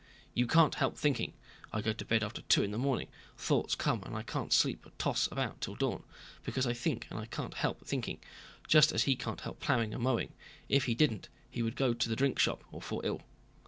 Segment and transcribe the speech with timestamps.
[0.33, 1.33] You can't help thinking.
[1.71, 3.07] I go to bed after two in the morning,
[3.37, 6.01] thoughts come and I can't sleep but toss about till dawn,
[6.43, 8.19] because I think and can't help thinking,
[8.67, 10.33] just as he can't help plowing and mowing;
[10.67, 13.21] if he didn't, he would go to the drink shop or fall ill.